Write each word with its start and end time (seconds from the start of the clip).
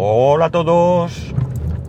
Hola 0.00 0.44
a 0.44 0.50
todos. 0.50 1.34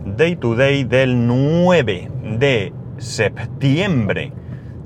Day 0.04 0.34
to 0.34 0.56
day 0.56 0.82
del 0.82 1.28
9 1.28 2.10
de 2.40 2.72
septiembre 2.98 4.32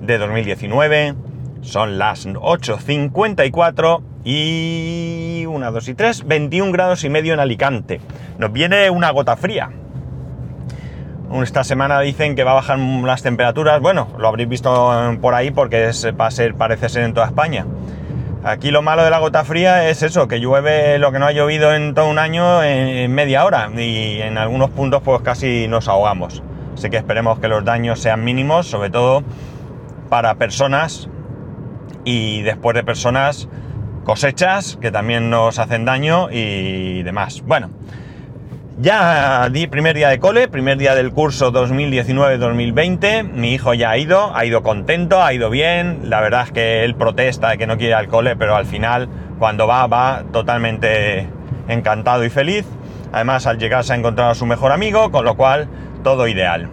de 0.02 0.18
2019. 0.18 1.14
Son 1.62 1.96
las 1.96 2.26
8.54 2.26 4.02
y 4.24 5.46
1, 5.48 5.72
2 5.72 5.88
y 5.88 5.94
3, 5.94 6.26
21 6.26 6.70
grados 6.70 7.02
y 7.04 7.08
medio 7.08 7.32
en 7.32 7.40
Alicante. 7.40 8.02
Nos 8.36 8.52
viene 8.52 8.90
una 8.90 9.10
gota 9.10 9.38
fría. 9.38 9.70
Esta 11.42 11.64
semana 11.64 12.00
dicen 12.00 12.36
que 12.36 12.44
va 12.44 12.50
a 12.50 12.56
bajar 12.56 12.78
las 12.78 13.22
temperaturas. 13.22 13.80
Bueno, 13.80 14.08
lo 14.18 14.28
habréis 14.28 14.50
visto 14.50 15.16
por 15.22 15.32
ahí 15.32 15.50
porque 15.50 15.88
es, 15.88 16.06
va 16.20 16.26
a 16.26 16.30
ser, 16.30 16.56
parece 16.56 16.90
ser 16.90 17.04
en 17.04 17.14
toda 17.14 17.28
España. 17.28 17.64
Aquí 18.46 18.70
lo 18.70 18.82
malo 18.82 19.02
de 19.02 19.08
la 19.08 19.20
gota 19.20 19.42
fría 19.42 19.88
es 19.88 20.02
eso, 20.02 20.28
que 20.28 20.38
llueve 20.38 20.98
lo 20.98 21.10
que 21.12 21.18
no 21.18 21.24
ha 21.24 21.32
llovido 21.32 21.74
en 21.74 21.94
todo 21.94 22.10
un 22.10 22.18
año 22.18 22.62
en 22.62 23.10
media 23.10 23.42
hora 23.42 23.70
y 23.74 24.20
en 24.20 24.36
algunos 24.36 24.68
puntos 24.68 25.00
pues 25.02 25.22
casi 25.22 25.66
nos 25.66 25.88
ahogamos. 25.88 26.42
Así 26.74 26.90
que 26.90 26.98
esperemos 26.98 27.38
que 27.38 27.48
los 27.48 27.64
daños 27.64 28.00
sean 28.00 28.22
mínimos, 28.22 28.66
sobre 28.66 28.90
todo 28.90 29.24
para 30.10 30.34
personas 30.34 31.08
y 32.04 32.42
después 32.42 32.74
de 32.74 32.84
personas 32.84 33.48
cosechas 34.04 34.76
que 34.78 34.90
también 34.90 35.30
nos 35.30 35.58
hacen 35.58 35.86
daño 35.86 36.28
y 36.30 37.02
demás. 37.02 37.42
Bueno, 37.46 37.70
ya 38.78 39.48
di 39.50 39.66
primer 39.66 39.94
día 39.94 40.08
de 40.08 40.18
cole, 40.18 40.48
primer 40.48 40.78
día 40.78 40.94
del 40.94 41.12
curso 41.12 41.52
2019-2020, 41.52 43.24
mi 43.24 43.52
hijo 43.54 43.74
ya 43.74 43.90
ha 43.90 43.98
ido, 43.98 44.34
ha 44.34 44.44
ido 44.44 44.62
contento, 44.62 45.22
ha 45.22 45.32
ido 45.32 45.50
bien, 45.50 46.10
la 46.10 46.20
verdad 46.20 46.44
es 46.46 46.52
que 46.52 46.84
él 46.84 46.94
protesta 46.94 47.50
de 47.50 47.58
que 47.58 47.66
no 47.66 47.76
quiere 47.76 47.90
ir 47.90 47.94
al 47.94 48.08
cole, 48.08 48.36
pero 48.36 48.56
al 48.56 48.66
final 48.66 49.08
cuando 49.38 49.66
va, 49.66 49.86
va 49.86 50.24
totalmente 50.32 51.28
encantado 51.68 52.24
y 52.24 52.30
feliz. 52.30 52.66
Además 53.12 53.46
al 53.46 53.58
llegar 53.58 53.84
se 53.84 53.92
ha 53.92 53.96
encontrado 53.96 54.30
a 54.30 54.34
su 54.34 54.46
mejor 54.46 54.72
amigo, 54.72 55.12
con 55.12 55.24
lo 55.24 55.36
cual 55.36 55.68
todo 56.02 56.26
ideal. 56.26 56.68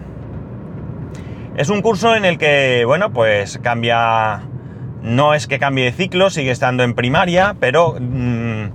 Es 1.56 1.68
un 1.68 1.82
curso 1.82 2.16
en 2.16 2.24
el 2.24 2.38
que, 2.38 2.84
bueno, 2.84 3.12
pues 3.12 3.58
cambia, 3.58 4.42
no 5.02 5.34
es 5.34 5.46
que 5.46 5.58
cambie 5.58 5.84
de 5.84 5.92
ciclo, 5.92 6.30
sigue 6.30 6.50
estando 6.50 6.82
en 6.82 6.94
primaria, 6.94 7.54
pero 7.60 7.96
mmm, 8.00 8.70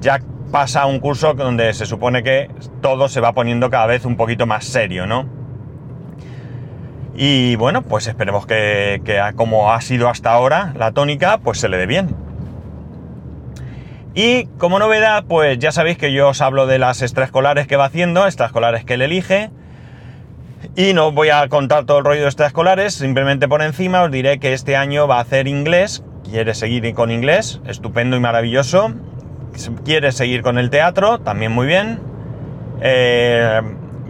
ya 0.00 0.18
pasa 0.50 0.86
un 0.86 1.00
curso 1.00 1.34
donde 1.34 1.72
se 1.74 1.86
supone 1.86 2.22
que 2.22 2.50
todo 2.80 3.08
se 3.08 3.20
va 3.20 3.32
poniendo 3.32 3.70
cada 3.70 3.86
vez 3.86 4.04
un 4.04 4.16
poquito 4.16 4.46
más 4.46 4.64
serio, 4.64 5.06
¿no? 5.06 5.26
Y 7.16 7.56
bueno, 7.56 7.82
pues 7.82 8.06
esperemos 8.06 8.46
que, 8.46 9.00
como 9.36 9.72
ha 9.72 9.80
sido 9.80 10.08
hasta 10.08 10.32
ahora 10.32 10.74
la 10.76 10.92
tónica, 10.92 11.38
pues 11.38 11.58
se 11.58 11.68
le 11.68 11.78
dé 11.78 11.86
bien. 11.86 12.14
Y 14.14 14.46
como 14.58 14.78
novedad, 14.78 15.24
pues 15.26 15.58
ya 15.58 15.72
sabéis 15.72 15.98
que 15.98 16.12
yo 16.12 16.28
os 16.28 16.40
hablo 16.40 16.66
de 16.66 16.78
las 16.78 17.02
extraescolares 17.02 17.66
que 17.66 17.76
va 17.76 17.86
haciendo, 17.86 18.26
extraescolares 18.26 18.84
que 18.84 18.94
él 18.94 19.02
elige. 19.02 19.50
Y 20.74 20.92
no 20.92 21.12
voy 21.12 21.30
a 21.30 21.48
contar 21.48 21.84
todo 21.84 21.98
el 21.98 22.04
rollo 22.04 22.22
de 22.22 22.26
extraescolares, 22.26 22.94
simplemente 22.94 23.48
por 23.48 23.62
encima 23.62 24.02
os 24.02 24.10
diré 24.10 24.38
que 24.38 24.52
este 24.52 24.76
año 24.76 25.06
va 25.06 25.18
a 25.18 25.20
hacer 25.20 25.48
inglés, 25.48 26.02
quiere 26.28 26.54
seguir 26.54 26.92
con 26.94 27.10
inglés, 27.10 27.60
estupendo 27.66 28.16
y 28.16 28.20
maravilloso 28.20 28.94
quiere 29.84 30.12
seguir 30.12 30.42
con 30.42 30.58
el 30.58 30.70
teatro, 30.70 31.18
también 31.18 31.52
muy 31.52 31.66
bien. 31.66 32.00
Eh, 32.80 33.60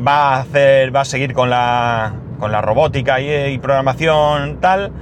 va 0.07 0.35
a 0.35 0.41
hacer, 0.41 0.95
va 0.95 1.01
a 1.01 1.05
seguir 1.05 1.33
con 1.33 1.51
la, 1.51 2.15
con 2.39 2.53
la 2.53 2.61
robótica 2.61 3.21
y, 3.21 3.53
y, 3.53 3.59
programación 3.59 4.59
tal. 4.61 4.93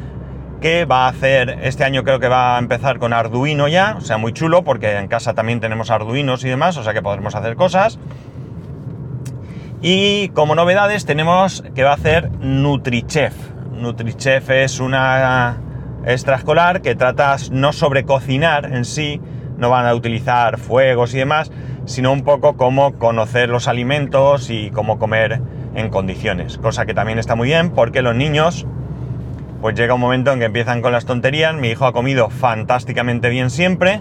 Que 0.60 0.86
va 0.86 1.04
a 1.04 1.08
hacer, 1.08 1.58
este 1.62 1.84
año 1.84 2.04
creo 2.04 2.20
que 2.20 2.28
va 2.28 2.56
a 2.56 2.58
empezar 2.58 2.98
con 2.98 3.12
Arduino 3.12 3.68
ya, 3.68 3.96
o 3.98 4.00
sea, 4.00 4.16
muy 4.16 4.32
chulo, 4.32 4.64
porque 4.64 4.96
en 4.96 5.08
casa 5.08 5.34
también 5.34 5.60
tenemos 5.60 5.90
Arduinos 5.90 6.42
y 6.44 6.48
demás, 6.48 6.78
o 6.78 6.82
sea 6.82 6.94
que 6.94 7.02
podremos 7.02 7.34
hacer 7.34 7.54
cosas. 7.54 7.98
Y 9.82 10.30
como 10.30 10.54
novedades 10.54 11.04
tenemos 11.04 11.62
que 11.74 11.82
va 11.82 11.90
a 11.90 11.94
hacer 11.94 12.30
NutriChef. 12.40 13.34
NutriChef 13.72 14.48
es 14.48 14.80
una 14.80 15.58
extraescolar 16.06 16.80
que 16.80 16.94
trata 16.94 17.36
no 17.50 17.70
sobre 17.74 18.04
cocinar 18.04 18.64
en 18.72 18.86
sí, 18.86 19.20
no 19.58 19.70
van 19.70 19.86
a 19.86 19.94
utilizar 19.94 20.58
fuegos 20.58 21.14
y 21.14 21.18
demás, 21.18 21.50
sino 21.86 22.12
un 22.12 22.22
poco 22.22 22.56
cómo 22.56 22.94
conocer 22.98 23.48
los 23.48 23.68
alimentos 23.68 24.50
y 24.50 24.70
cómo 24.70 24.98
comer 24.98 25.40
en 25.74 25.90
condiciones. 25.90 26.58
Cosa 26.58 26.86
que 26.86 26.94
también 26.94 27.18
está 27.18 27.34
muy 27.34 27.48
bien 27.48 27.70
porque 27.70 28.02
los 28.02 28.14
niños, 28.14 28.66
pues 29.60 29.74
llega 29.74 29.94
un 29.94 30.00
momento 30.00 30.32
en 30.32 30.38
que 30.38 30.46
empiezan 30.46 30.82
con 30.82 30.92
las 30.92 31.04
tonterías. 31.04 31.54
Mi 31.54 31.68
hijo 31.68 31.86
ha 31.86 31.92
comido 31.92 32.30
fantásticamente 32.30 33.28
bien 33.28 33.50
siempre, 33.50 34.00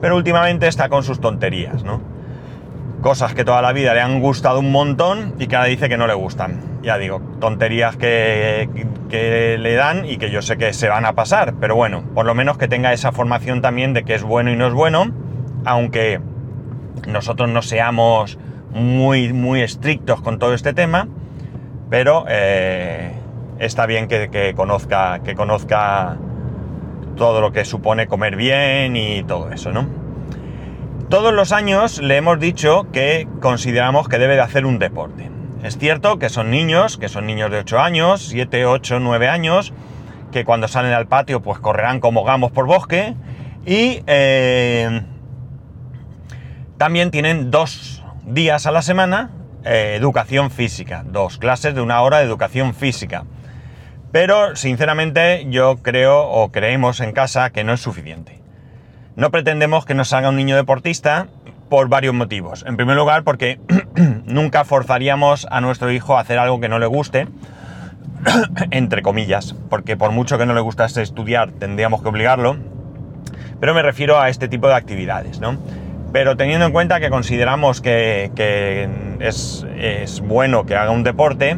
pero 0.00 0.16
últimamente 0.16 0.68
está 0.68 0.88
con 0.88 1.02
sus 1.02 1.20
tonterías, 1.20 1.84
¿no? 1.84 2.17
Cosas 3.00 3.32
que 3.34 3.44
toda 3.44 3.62
la 3.62 3.72
vida 3.72 3.94
le 3.94 4.00
han 4.00 4.20
gustado 4.20 4.58
un 4.58 4.72
montón 4.72 5.34
y 5.38 5.46
que 5.46 5.56
ahora 5.56 5.68
dice 5.68 5.88
que 5.88 5.96
no 5.96 6.06
le 6.06 6.14
gustan. 6.14 6.60
Ya 6.82 6.98
digo, 6.98 7.22
tonterías 7.40 7.96
que, 7.96 8.68
que 9.08 9.56
le 9.58 9.74
dan 9.74 10.04
y 10.04 10.18
que 10.18 10.30
yo 10.30 10.42
sé 10.42 10.56
que 10.56 10.72
se 10.72 10.88
van 10.88 11.04
a 11.04 11.12
pasar, 11.14 11.54
pero 11.60 11.76
bueno, 11.76 12.02
por 12.14 12.26
lo 12.26 12.34
menos 12.34 12.58
que 12.58 12.66
tenga 12.66 12.92
esa 12.92 13.12
formación 13.12 13.62
también 13.62 13.94
de 13.94 14.04
que 14.04 14.14
es 14.14 14.22
bueno 14.22 14.50
y 14.50 14.56
no 14.56 14.66
es 14.66 14.74
bueno, 14.74 15.12
aunque 15.64 16.20
nosotros 17.06 17.48
no 17.48 17.62
seamos 17.62 18.38
muy, 18.72 19.32
muy 19.32 19.62
estrictos 19.62 20.20
con 20.20 20.38
todo 20.38 20.54
este 20.54 20.72
tema, 20.72 21.08
pero 21.90 22.24
eh, 22.28 23.12
está 23.58 23.86
bien 23.86 24.08
que, 24.08 24.28
que, 24.28 24.54
conozca, 24.54 25.20
que 25.20 25.34
conozca 25.34 26.16
todo 27.16 27.40
lo 27.40 27.52
que 27.52 27.64
supone 27.64 28.06
comer 28.06 28.36
bien 28.36 28.96
y 28.96 29.22
todo 29.24 29.50
eso, 29.50 29.72
¿no? 29.72 29.97
Todos 31.08 31.32
los 31.32 31.52
años 31.52 32.02
le 32.02 32.18
hemos 32.18 32.38
dicho 32.38 32.86
que 32.92 33.26
consideramos 33.40 34.08
que 34.08 34.18
debe 34.18 34.34
de 34.34 34.42
hacer 34.42 34.66
un 34.66 34.78
deporte. 34.78 35.30
Es 35.62 35.78
cierto 35.78 36.18
que 36.18 36.28
son 36.28 36.50
niños, 36.50 36.98
que 36.98 37.08
son 37.08 37.26
niños 37.26 37.50
de 37.50 37.60
8 37.60 37.80
años, 37.80 38.28
7, 38.28 38.66
8, 38.66 39.00
9 39.00 39.26
años, 39.26 39.72
que 40.32 40.44
cuando 40.44 40.68
salen 40.68 40.92
al 40.92 41.06
patio 41.06 41.40
pues 41.40 41.60
correrán 41.60 42.00
como 42.00 42.24
gamos 42.24 42.52
por 42.52 42.66
bosque 42.66 43.14
y 43.64 44.02
eh, 44.06 45.00
también 46.76 47.10
tienen 47.10 47.50
dos 47.50 48.04
días 48.26 48.66
a 48.66 48.70
la 48.70 48.82
semana 48.82 49.30
eh, 49.64 49.94
educación 49.96 50.50
física, 50.50 51.04
dos 51.06 51.38
clases 51.38 51.74
de 51.74 51.80
una 51.80 52.02
hora 52.02 52.18
de 52.18 52.24
educación 52.24 52.74
física. 52.74 53.24
Pero 54.12 54.56
sinceramente 54.56 55.46
yo 55.48 55.78
creo 55.78 56.28
o 56.28 56.52
creemos 56.52 57.00
en 57.00 57.12
casa 57.12 57.48
que 57.48 57.64
no 57.64 57.72
es 57.72 57.80
suficiente. 57.80 58.38
No 59.18 59.32
pretendemos 59.32 59.84
que 59.84 59.94
nos 59.94 60.12
haga 60.12 60.28
un 60.28 60.36
niño 60.36 60.54
deportista 60.54 61.26
por 61.68 61.88
varios 61.88 62.14
motivos. 62.14 62.64
En 62.68 62.76
primer 62.76 62.94
lugar, 62.94 63.24
porque 63.24 63.58
nunca 64.26 64.64
forzaríamos 64.64 65.48
a 65.50 65.60
nuestro 65.60 65.90
hijo 65.90 66.16
a 66.16 66.20
hacer 66.20 66.38
algo 66.38 66.60
que 66.60 66.68
no 66.68 66.78
le 66.78 66.86
guste, 66.86 67.26
entre 68.70 69.02
comillas, 69.02 69.56
porque 69.70 69.96
por 69.96 70.12
mucho 70.12 70.38
que 70.38 70.46
no 70.46 70.54
le 70.54 70.60
gustase 70.60 71.02
estudiar, 71.02 71.50
tendríamos 71.50 72.00
que 72.00 72.08
obligarlo. 72.08 72.58
Pero 73.58 73.74
me 73.74 73.82
refiero 73.82 74.20
a 74.20 74.28
este 74.28 74.46
tipo 74.46 74.68
de 74.68 74.74
actividades, 74.74 75.40
¿no? 75.40 75.58
Pero 76.12 76.36
teniendo 76.36 76.66
en 76.66 76.70
cuenta 76.70 77.00
que 77.00 77.10
consideramos 77.10 77.80
que, 77.80 78.30
es 79.18 80.22
bueno 80.22 80.64
que 80.64 80.76
haga 80.76 80.92
un 80.92 81.02
deporte, 81.02 81.56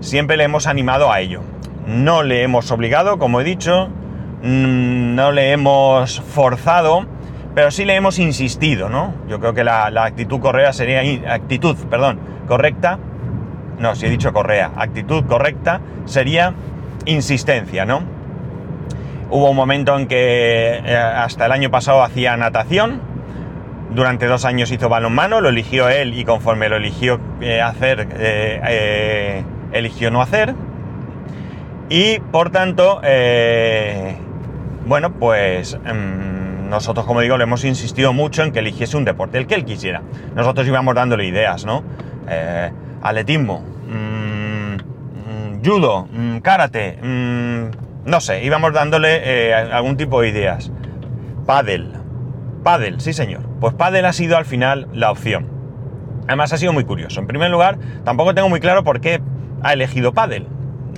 siempre 0.00 0.36
le 0.36 0.44
hemos 0.44 0.66
animado 0.66 1.10
a 1.10 1.20
ello. 1.20 1.40
No 1.86 2.22
le 2.22 2.42
hemos 2.42 2.70
obligado, 2.70 3.18
como 3.18 3.40
he 3.40 3.44
dicho, 3.44 3.88
no 4.42 5.32
le 5.32 5.52
hemos 5.52 6.20
forzado, 6.20 7.06
pero 7.54 7.70
sí 7.70 7.84
le 7.84 7.94
hemos 7.94 8.18
insistido, 8.18 8.88
¿no? 8.88 9.14
Yo 9.28 9.40
creo 9.40 9.54
que 9.54 9.64
la, 9.64 9.86
actitud 9.86 10.40
correa 10.40 10.72
sería 10.72 11.00
actitud, 11.32 11.76
perdón, 11.88 12.20
correcta. 12.46 12.98
No, 13.78 13.94
si 13.94 14.06
he 14.06 14.10
dicho 14.10 14.32
correa, 14.32 14.72
actitud 14.76 15.24
correcta 15.24 15.80
sería 16.04 16.54
insistencia, 17.06 17.84
¿no? 17.84 18.02
Hubo 19.30 19.50
un 19.50 19.56
momento 19.56 19.96
en 19.98 20.06
que 20.06 20.80
eh, 20.84 20.96
hasta 20.96 21.46
el 21.46 21.52
año 21.52 21.70
pasado 21.70 22.02
hacía 22.02 22.36
natación, 22.36 23.00
durante 23.90 24.26
dos 24.26 24.44
años 24.44 24.70
hizo 24.70 24.88
balonmano, 24.88 25.40
lo 25.40 25.48
eligió 25.48 25.88
él 25.88 26.16
y 26.16 26.24
conforme 26.24 26.68
lo 26.68 26.76
eligió 26.76 27.18
eh, 27.40 27.60
hacer, 27.60 28.08
eh, 28.12 29.42
eligió 29.72 30.10
no 30.10 30.22
hacer. 30.22 30.54
Y 31.88 32.20
por 32.20 32.50
tanto, 32.50 33.00
bueno, 34.86 35.12
pues 35.12 35.78
mmm, 35.78 36.68
nosotros, 36.68 37.06
como 37.06 37.20
digo, 37.20 37.36
le 37.36 37.44
hemos 37.44 37.64
insistido 37.64 38.12
mucho 38.12 38.42
en 38.42 38.52
que 38.52 38.60
eligiese 38.60 38.96
un 38.96 39.04
deporte, 39.04 39.38
el 39.38 39.46
que 39.46 39.54
él 39.54 39.64
quisiera. 39.64 40.02
Nosotros 40.34 40.66
íbamos 40.66 40.94
dándole 40.94 41.26
ideas, 41.26 41.64
¿no? 41.64 41.82
Eh, 42.28 42.70
atletismo, 43.02 43.64
mmm, 43.88 45.64
judo, 45.64 46.08
mmm, 46.12 46.38
karate, 46.38 46.98
no 47.02 48.20
sé, 48.20 48.44
íbamos 48.44 48.72
dándole 48.72 49.20
eh, 49.22 49.54
algún 49.54 49.96
tipo 49.96 50.20
de 50.20 50.28
ideas. 50.28 50.72
Paddle, 51.46 51.88
paddle, 52.62 53.00
sí 53.00 53.12
señor. 53.12 53.42
Pues 53.60 53.74
paddle 53.74 54.06
ha 54.06 54.12
sido 54.12 54.36
al 54.36 54.44
final 54.44 54.88
la 54.92 55.10
opción. 55.10 55.46
Además 56.26 56.52
ha 56.52 56.56
sido 56.56 56.72
muy 56.72 56.84
curioso. 56.84 57.20
En 57.20 57.26
primer 57.26 57.50
lugar, 57.50 57.78
tampoco 58.04 58.34
tengo 58.34 58.48
muy 58.48 58.60
claro 58.60 58.84
por 58.84 59.00
qué 59.00 59.20
ha 59.62 59.72
elegido 59.72 60.12
paddle. 60.12 60.46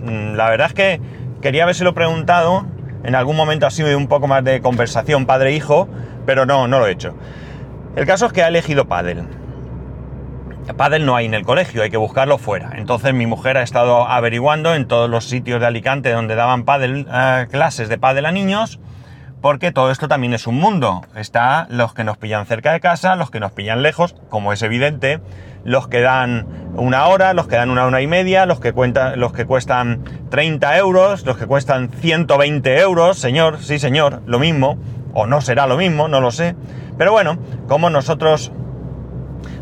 La 0.05 0.51
verdad 0.51 0.69
es 0.69 0.75
que 0.75 1.01
quería 1.41 1.63
habérselo 1.63 1.95
preguntado 1.95 2.67
en 3.05 3.15
algún 3.15 3.37
momento 3.37 3.67
así 3.67 3.83
de 3.83 3.97
un 3.97 4.07
poco 4.07 4.27
más 4.27 4.45
de 4.45 4.61
conversación 4.61 5.27
padre-hijo, 5.27 5.89
pero 6.27 6.47
no, 6.47 6.69
no 6.69 6.79
lo 6.79 6.87
he 6.87 6.93
hecho. 6.93 7.15
El 7.97 8.07
caso 8.07 8.27
es 8.27 8.33
que 8.33 8.43
ha 8.43 8.49
elegido 8.49 8.87
pádel. 8.87 9.25
pádel 10.77 11.05
no 11.05 11.17
hay 11.17 11.27
en 11.27 11.35
el 11.35 11.45
colegio, 11.45 11.83
hay 11.83 11.91
que 11.91 11.97
buscarlo 11.97 12.39
fuera. 12.39 12.73
Entonces 12.77 13.13
mi 13.13 13.27
mujer 13.27 13.59
ha 13.59 13.63
estado 13.63 14.09
averiguando 14.09 14.75
en 14.75 14.87
todos 14.87 15.11
los 15.11 15.25
sitios 15.25 15.61
de 15.61 15.67
Alicante 15.67 16.11
donde 16.11 16.35
daban 16.35 16.65
pádel, 16.65 17.07
eh, 17.13 17.47
clases 17.51 17.89
de 17.89 17.99
pádel 17.99 18.27
a 18.27 18.33
niños, 18.33 18.81
porque 19.43 19.73
todo 19.73 19.91
esto 19.91 20.09
también 20.09 20.33
es 20.33 20.47
un 20.47 20.55
mundo. 20.55 21.03
Está 21.17 21.67
los 21.69 21.93
que 21.93 22.05
nos 22.05 22.17
pillan 22.17 22.47
cerca 22.47 22.73
de 22.73 22.81
casa, 22.81 23.17
los 23.17 23.31
que 23.31 23.41
nos 23.41 23.53
pillan 23.53 23.83
lejos, 23.83 24.15
como 24.31 24.53
es 24.53 24.63
evidente, 24.63 25.21
los 25.65 25.89
que 25.89 26.01
dan 26.01 26.47
una 26.75 27.07
hora, 27.09 27.35
los 27.35 27.49
que 27.49 27.57
dan 27.57 27.69
una 27.69 27.85
hora 27.85 28.01
y 28.01 28.07
media, 28.07 28.47
los 28.47 28.61
que, 28.61 28.73
cuentan, 28.73 29.19
los 29.19 29.33
que 29.33 29.45
cuestan 29.45 30.05
30 30.31 30.79
euros, 30.79 31.27
los 31.27 31.37
que 31.37 31.47
cuestan 31.47 31.91
120 31.91 32.81
euros, 32.81 33.19
señor, 33.19 33.59
sí 33.61 33.79
señor, 33.79 34.23
lo 34.27 34.39
mismo, 34.39 34.79
o 35.13 35.27
no 35.27 35.41
será 35.41 35.67
lo 35.67 35.77
mismo, 35.77 36.07
no 36.07 36.21
lo 36.21 36.31
sé. 36.31 36.55
Pero 36.97 37.11
bueno, 37.11 37.37
como 37.67 37.91
nosotros 37.91 38.53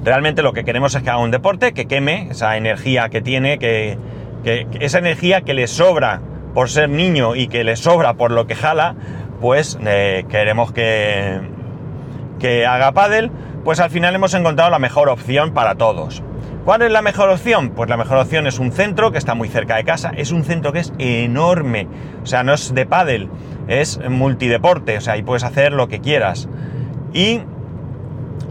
realmente 0.04 0.42
lo 0.42 0.52
que 0.52 0.64
queremos 0.64 0.94
es 0.94 1.02
que 1.02 1.10
haga 1.10 1.18
un 1.18 1.30
deporte, 1.30 1.72
que 1.72 1.86
queme 1.86 2.28
esa 2.30 2.56
energía 2.58 3.08
que 3.08 3.22
tiene, 3.22 3.58
que, 3.58 3.98
esa 4.78 4.98
energía 4.98 5.40
que 5.40 5.54
le 5.54 5.66
sobra 5.66 6.20
por 6.54 6.68
ser 6.68 6.88
niño 6.88 7.36
y 7.36 7.48
que 7.48 7.64
le 7.64 7.76
sobra 7.76 8.14
por 8.14 8.30
lo 8.30 8.46
que 8.46 8.54
jala, 8.54 8.94
pues 9.40 9.78
eh, 9.84 10.25
queremos 10.28 10.72
que, 10.72 11.40
que 12.38 12.66
haga 12.66 12.92
pádel, 12.92 13.31
pues 13.64 13.81
al 13.81 13.90
final 13.90 14.14
hemos 14.14 14.34
encontrado 14.34 14.70
la 14.70 14.78
mejor 14.78 15.08
opción 15.08 15.52
para 15.52 15.75
todos. 15.76 16.22
¿Cuál 16.64 16.82
es 16.82 16.92
la 16.92 17.00
mejor 17.00 17.31
opción? 17.31 17.70
Pues 17.70 17.88
la 17.88 17.96
mejor 17.96 18.19
opción 18.19 18.46
es 18.46 18.58
un 18.58 18.70
centro 18.70 19.12
que 19.12 19.19
está 19.19 19.34
muy 19.34 19.48
cerca 19.48 19.76
de 19.76 19.84
casa, 19.84 20.12
es 20.14 20.31
un 20.31 20.44
centro 20.44 20.72
que 20.72 20.81
es 20.81 20.92
enorme, 20.98 21.88
o 22.22 22.26
sea, 22.26 22.42
no 22.42 22.52
es 22.52 22.75
de 22.75 22.84
pádel, 22.84 23.31
es 23.66 23.98
multideporte, 24.08 24.98
o 24.98 25.00
sea, 25.00 25.14
ahí 25.14 25.22
puedes 25.22 25.42
hacer 25.42 25.72
lo 25.72 25.88
que 25.88 26.00
quieras. 26.00 26.48
Y 27.14 27.40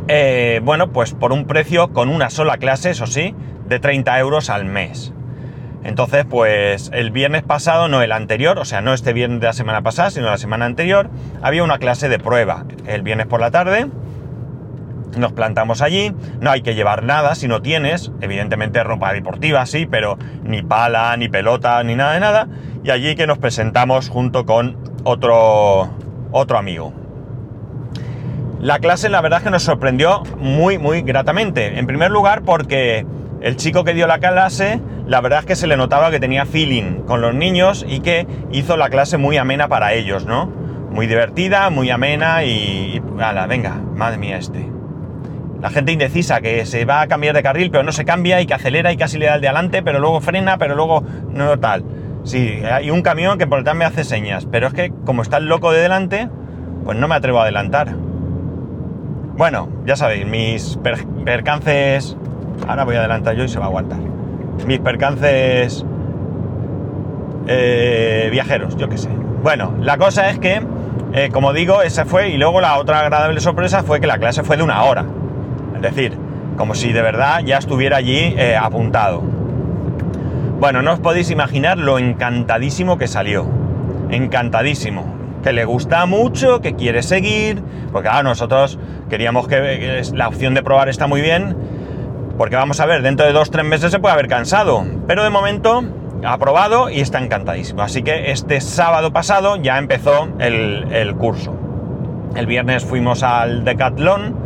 eh, 0.07 0.59
bueno, 0.63 0.91
pues 0.91 1.13
por 1.13 1.31
un 1.31 1.45
precio 1.45 1.93
con 1.93 2.09
una 2.09 2.31
sola 2.31 2.57
clase, 2.57 2.89
eso 2.89 3.05
sí, 3.05 3.35
de 3.67 3.79
30 3.79 4.17
euros 4.19 4.49
al 4.49 4.65
mes. 4.65 5.13
Entonces, 5.83 6.25
pues 6.29 6.91
el 6.93 7.11
viernes 7.11 7.43
pasado, 7.43 7.87
no 7.87 8.01
el 8.01 8.11
anterior, 8.11 8.59
o 8.59 8.65
sea, 8.65 8.81
no 8.81 8.93
este 8.93 9.13
viernes 9.13 9.39
de 9.39 9.47
la 9.47 9.53
semana 9.53 9.81
pasada, 9.81 10.11
sino 10.11 10.25
la 10.25 10.37
semana 10.37 10.65
anterior, 10.65 11.09
había 11.41 11.63
una 11.63 11.77
clase 11.77 12.09
de 12.09 12.19
prueba. 12.19 12.65
El 12.85 13.01
viernes 13.01 13.27
por 13.27 13.39
la 13.39 13.51
tarde 13.51 13.87
nos 15.17 15.33
plantamos 15.33 15.81
allí, 15.81 16.13
no 16.39 16.51
hay 16.51 16.61
que 16.61 16.75
llevar 16.75 17.03
nada 17.03 17.33
si 17.35 17.47
no 17.47 17.61
tienes, 17.61 18.11
evidentemente 18.21 18.83
ropa 18.83 19.13
deportiva 19.13 19.65
sí, 19.65 19.85
pero 19.85 20.17
ni 20.43 20.61
pala, 20.61 21.15
ni 21.17 21.29
pelota, 21.29 21.83
ni 21.83 21.95
nada 21.95 22.13
de 22.13 22.19
nada, 22.19 22.47
y 22.83 22.91
allí 22.91 23.15
que 23.15 23.25
nos 23.25 23.37
presentamos 23.37 24.09
junto 24.09 24.45
con 24.45 24.77
otro, 25.03 25.89
otro 26.31 26.57
amigo. 26.57 26.93
La 28.59 28.79
clase 28.79 29.09
la 29.09 29.21
verdad 29.21 29.39
es 29.39 29.45
que 29.45 29.51
nos 29.51 29.63
sorprendió 29.63 30.23
muy, 30.37 30.77
muy 30.77 31.01
gratamente. 31.01 31.79
En 31.79 31.87
primer 31.87 32.11
lugar 32.11 32.41
porque 32.41 33.05
el 33.41 33.55
chico 33.55 33.85
que 33.85 33.93
dio 33.93 34.05
la 34.05 34.19
clase, 34.19 34.81
la 35.09 35.21
verdad 35.21 35.39
es 35.39 35.45
que 35.47 35.55
se 35.55 35.65
le 35.65 35.75
notaba 35.75 36.11
que 36.11 36.19
tenía 36.19 36.45
feeling 36.45 37.01
con 37.07 37.19
los 37.19 37.33
niños 37.33 37.83
y 37.87 38.01
que 38.01 38.27
hizo 38.51 38.77
la 38.77 38.89
clase 38.89 39.17
muy 39.17 39.37
amena 39.37 39.67
para 39.67 39.93
ellos, 39.93 40.27
¿no? 40.27 40.45
Muy 40.91 41.07
divertida, 41.07 41.71
muy 41.71 41.89
amena 41.89 42.43
y... 42.43 43.01
¡Hala, 43.19 43.47
venga! 43.47 43.73
Madre 43.95 44.19
mía 44.19 44.37
este. 44.37 44.69
La 45.63 45.71
gente 45.71 45.91
indecisa 45.91 46.41
que 46.41 46.63
se 46.67 46.85
va 46.85 47.01
a 47.01 47.07
cambiar 47.07 47.33
de 47.33 47.41
carril 47.41 47.71
pero 47.71 47.83
no 47.83 47.91
se 47.91 48.05
cambia 48.05 48.39
y 48.39 48.45
que 48.45 48.53
acelera 48.53 48.91
y 48.91 48.97
casi 48.97 49.17
le 49.17 49.25
da 49.25 49.35
el 49.35 49.41
de 49.41 49.47
adelante 49.47 49.81
pero 49.81 49.99
luego 49.99 50.21
frena 50.21 50.59
pero 50.59 50.75
luego 50.75 51.03
no 51.31 51.57
tal. 51.57 51.83
Sí, 52.23 52.61
hay 52.71 52.91
un 52.91 53.01
camión 53.01 53.39
que 53.39 53.47
por 53.47 53.59
detrás 53.59 53.75
me 53.75 53.85
hace 53.85 54.03
señas, 54.03 54.45
pero 54.45 54.67
es 54.67 54.73
que 54.75 54.93
como 55.05 55.23
está 55.23 55.37
el 55.37 55.47
loco 55.47 55.71
de 55.71 55.81
delante, 55.81 56.29
pues 56.83 56.99
no 56.99 57.07
me 57.07 57.15
atrevo 57.15 57.39
a 57.39 57.43
adelantar. 57.43 57.95
Bueno, 59.35 59.69
ya 59.87 59.95
sabéis, 59.95 60.27
mis 60.27 60.77
percances... 61.25 62.15
Ahora 62.67 62.83
voy 62.83 62.97
a 62.97 62.99
adelantar 62.99 63.35
yo 63.35 63.45
y 63.45 63.49
se 63.49 63.57
va 63.57 63.65
a 63.65 63.67
aguantar. 63.69 64.08
Mis 64.65 64.79
percances 64.79 65.85
eh, 67.47 68.29
viajeros, 68.31 68.77
yo 68.77 68.87
qué 68.89 68.97
sé. 68.97 69.09
Bueno, 69.41 69.73
la 69.81 69.97
cosa 69.97 70.29
es 70.29 70.39
que, 70.39 70.61
eh, 71.13 71.29
como 71.31 71.53
digo, 71.53 71.81
esa 71.81 72.05
fue, 72.05 72.29
y 72.29 72.37
luego 72.37 72.61
la 72.61 72.77
otra 72.77 72.99
agradable 72.99 73.39
sorpresa 73.39 73.83
fue 73.83 73.99
que 73.99 74.07
la 74.07 74.19
clase 74.19 74.43
fue 74.43 74.57
de 74.57 74.63
una 74.63 74.83
hora. 74.83 75.05
Es 75.75 75.81
decir, 75.81 76.17
como 76.57 76.75
si 76.75 76.91
de 76.91 77.01
verdad 77.01 77.41
ya 77.43 77.57
estuviera 77.57 77.97
allí 77.97 78.35
eh, 78.37 78.55
apuntado. 78.55 79.21
Bueno, 80.59 80.81
no 80.81 80.93
os 80.93 80.99
podéis 80.99 81.31
imaginar 81.31 81.77
lo 81.77 81.97
encantadísimo 81.97 82.97
que 82.97 83.07
salió. 83.07 83.47
Encantadísimo 84.11 85.19
que 85.43 85.53
le 85.53 85.65
gusta 85.65 86.05
mucho, 86.05 86.61
que 86.61 86.75
quiere 86.75 87.01
seguir, 87.01 87.63
porque 87.91 88.09
claro, 88.09 88.27
nosotros 88.27 88.77
queríamos 89.09 89.47
que 89.47 90.01
la 90.13 90.27
opción 90.27 90.53
de 90.53 90.63
probar 90.63 90.89
está 90.89 91.07
muy 91.07 91.21
bien, 91.21 91.55
porque 92.39 92.55
vamos 92.55 92.79
a 92.79 92.85
ver, 92.85 93.01
dentro 93.01 93.25
de 93.25 93.33
dos, 93.33 93.51
tres 93.51 93.65
meses 93.65 93.91
se 93.91 93.99
puede 93.99 94.13
haber 94.13 94.29
cansado, 94.29 94.85
pero 95.05 95.25
de 95.25 95.29
momento 95.29 95.83
ha 96.23 96.37
probado 96.37 96.89
y 96.89 97.01
está 97.01 97.19
encantadísimo. 97.19 97.81
Así 97.81 98.01
que 98.01 98.31
este 98.31 98.61
sábado 98.61 99.11
pasado 99.11 99.57
ya 99.57 99.77
empezó 99.77 100.29
el, 100.39 101.15
curso. 101.17 101.53
El 102.37 102.45
viernes 102.45 102.85
fuimos 102.85 103.23
al 103.23 103.65
Decathlon 103.65 104.37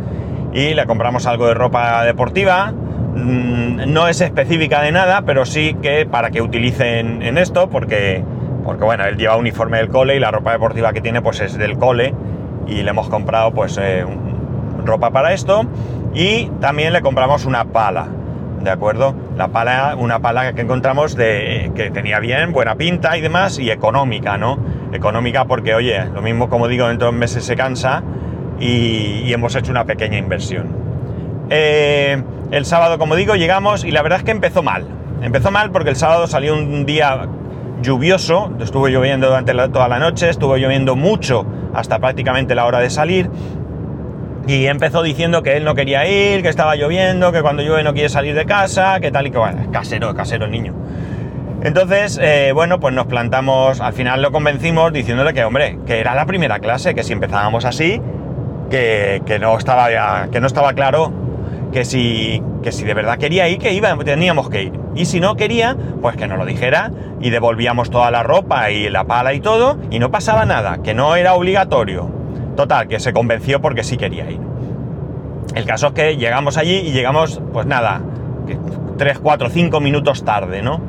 y 0.52 0.74
le 0.74 0.86
compramos 0.86 1.26
algo 1.26 1.46
de 1.46 1.54
ropa 1.54 2.04
deportiva. 2.04 2.72
Mm, 2.72 3.92
no 3.92 4.08
es 4.08 4.20
específica 4.20 4.82
de 4.82 4.90
nada, 4.90 5.22
pero 5.24 5.46
sí 5.46 5.76
que 5.80 6.04
para 6.04 6.32
que 6.32 6.42
utilicen 6.42 7.22
en 7.22 7.38
esto, 7.38 7.70
porque 7.70 8.24
porque 8.64 8.82
bueno, 8.82 9.04
él 9.04 9.16
lleva 9.16 9.36
uniforme 9.36 9.76
del 9.76 9.88
cole 9.88 10.16
y 10.16 10.18
la 10.18 10.32
ropa 10.32 10.50
deportiva 10.50 10.92
que 10.92 11.00
tiene 11.00 11.22
pues 11.22 11.40
es 11.40 11.56
del 11.56 11.78
cole 11.78 12.12
y 12.66 12.82
le 12.82 12.90
hemos 12.90 13.08
comprado 13.08 13.52
pues 13.52 13.78
eh, 13.80 14.04
ropa 14.84 15.10
para 15.10 15.32
esto 15.32 15.64
y 16.14 16.46
también 16.60 16.92
le 16.92 17.02
compramos 17.02 17.44
una 17.44 17.64
pala, 17.64 18.06
¿de 18.60 18.70
acuerdo? 18.70 19.14
La 19.36 19.48
pala, 19.48 19.96
una 19.98 20.20
pala 20.20 20.52
que 20.52 20.62
encontramos 20.62 21.16
de, 21.16 21.72
que 21.74 21.90
tenía 21.90 22.20
bien, 22.20 22.52
buena 22.52 22.76
pinta 22.76 23.16
y 23.16 23.20
demás 23.20 23.58
y 23.58 23.70
económica, 23.70 24.38
¿no? 24.38 24.58
Económica 24.92 25.44
porque, 25.44 25.74
oye, 25.74 26.04
lo 26.06 26.22
mismo 26.22 26.48
como 26.48 26.68
digo, 26.68 26.88
dentro 26.88 27.10
de 27.10 27.18
meses 27.18 27.44
se 27.44 27.56
cansa 27.56 28.02
y, 28.60 29.32
hemos 29.32 29.54
hecho 29.56 29.72
una 29.72 29.84
pequeña 29.84 30.16
inversión. 30.16 30.68
Eh, 31.50 32.22
el 32.52 32.64
sábado, 32.64 32.98
como 32.98 33.16
digo, 33.16 33.34
llegamos 33.34 33.84
y 33.84 33.90
la 33.90 34.02
verdad 34.02 34.18
es 34.18 34.24
que 34.24 34.30
empezó 34.30 34.62
mal. 34.62 34.86
Empezó 35.20 35.50
mal 35.50 35.70
porque 35.72 35.90
el 35.90 35.96
sábado 35.96 36.26
salió 36.26 36.54
un 36.54 36.86
día 36.86 37.26
lluvioso, 37.82 38.52
estuvo 38.60 38.88
lloviendo 38.88 39.26
durante 39.26 39.52
toda 39.68 39.88
la 39.88 39.98
noche, 39.98 40.28
estuvo 40.28 40.56
lloviendo 40.56 40.96
mucho 40.96 41.44
hasta 41.74 41.98
prácticamente 41.98 42.54
la 42.54 42.66
hora 42.66 42.78
de 42.78 42.90
salir. 42.90 43.28
Y 44.46 44.66
empezó 44.66 45.02
diciendo 45.02 45.42
que 45.42 45.56
él 45.56 45.64
no 45.64 45.74
quería 45.74 46.06
ir, 46.06 46.42
que 46.42 46.48
estaba 46.48 46.76
lloviendo, 46.76 47.32
que 47.32 47.40
cuando 47.40 47.62
llueve 47.62 47.82
no 47.82 47.94
quiere 47.94 48.08
salir 48.10 48.34
de 48.34 48.44
casa, 48.44 49.00
que 49.00 49.10
tal 49.10 49.26
y 49.26 49.30
que 49.30 49.38
bueno, 49.38 49.70
casero, 49.72 50.14
casero 50.14 50.46
niño. 50.46 50.74
Entonces, 51.62 52.20
eh, 52.22 52.52
bueno, 52.52 52.78
pues 52.78 52.94
nos 52.94 53.06
plantamos, 53.06 53.80
al 53.80 53.94
final 53.94 54.20
lo 54.20 54.32
convencimos 54.32 54.92
diciéndole 54.92 55.32
que, 55.32 55.44
hombre, 55.44 55.78
que 55.86 55.98
era 55.98 56.14
la 56.14 56.26
primera 56.26 56.58
clase, 56.58 56.94
que 56.94 57.02
si 57.02 57.14
empezábamos 57.14 57.64
así, 57.64 58.02
que, 58.70 59.22
que 59.24 59.38
no, 59.38 59.56
estaba, 59.56 60.28
que 60.30 60.40
no 60.40 60.46
estaba 60.46 60.74
claro 60.74 61.10
que 61.72 61.84
si, 61.84 62.42
que 62.62 62.70
si 62.70 62.84
de 62.84 62.94
verdad 62.94 63.18
quería 63.18 63.48
ir, 63.48 63.58
que 63.58 63.72
iba, 63.72 63.96
teníamos 64.04 64.48
que 64.48 64.62
ir. 64.64 64.72
Y 64.94 65.06
si 65.06 65.20
no 65.20 65.36
quería, 65.36 65.76
pues 66.00 66.16
que 66.16 66.28
nos 66.28 66.38
lo 66.38 66.46
dijera 66.46 66.92
y 67.20 67.30
devolvíamos 67.30 67.90
toda 67.90 68.10
la 68.10 68.22
ropa 68.22 68.70
y 68.70 68.88
la 68.90 69.04
pala 69.04 69.34
y 69.34 69.40
todo 69.40 69.78
y 69.90 69.98
no 69.98 70.10
pasaba 70.10 70.44
nada, 70.44 70.82
que 70.82 70.94
no 70.94 71.16
era 71.16 71.34
obligatorio. 71.34 72.23
Total, 72.56 72.88
que 72.88 73.00
se 73.00 73.12
convenció 73.12 73.60
porque 73.60 73.82
sí 73.82 73.96
quería 73.96 74.30
ir. 74.30 74.40
El 75.54 75.64
caso 75.66 75.88
es 75.88 75.92
que 75.92 76.16
llegamos 76.16 76.56
allí 76.56 76.76
y 76.76 76.92
llegamos, 76.92 77.40
pues 77.52 77.66
nada, 77.66 78.00
3, 78.96 79.18
4, 79.18 79.48
5 79.50 79.80
minutos 79.80 80.24
tarde, 80.24 80.62
¿no? 80.62 80.80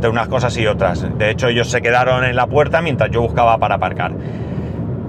De 0.00 0.08
unas 0.08 0.28
cosas 0.28 0.56
y 0.56 0.66
otras. 0.66 1.06
De 1.18 1.30
hecho, 1.30 1.48
ellos 1.48 1.70
se 1.70 1.80
quedaron 1.80 2.24
en 2.24 2.36
la 2.36 2.46
puerta 2.46 2.82
mientras 2.82 3.10
yo 3.10 3.22
buscaba 3.22 3.58
para 3.58 3.76
aparcar. 3.76 4.12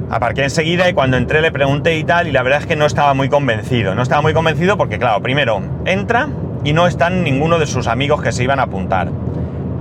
Aparqué 0.09 0.43
enseguida 0.43 0.89
y 0.89 0.93
cuando 0.93 1.17
entré 1.17 1.41
le 1.41 1.51
pregunté 1.51 1.97
y 1.97 2.03
tal, 2.03 2.27
y 2.27 2.31
la 2.31 2.43
verdad 2.43 2.59
es 2.61 2.67
que 2.67 2.75
no 2.75 2.85
estaba 2.85 3.13
muy 3.13 3.29
convencido. 3.29 3.95
No 3.95 4.03
estaba 4.03 4.21
muy 4.21 4.33
convencido 4.33 4.77
porque, 4.77 4.99
claro, 4.99 5.21
primero, 5.21 5.61
entra 5.85 6.29
y 6.63 6.73
no 6.73 6.85
están 6.87 7.23
ninguno 7.23 7.57
de 7.59 7.65
sus 7.65 7.87
amigos 7.87 8.21
que 8.21 8.31
se 8.31 8.43
iban 8.43 8.59
a 8.59 8.63
apuntar. 8.63 9.09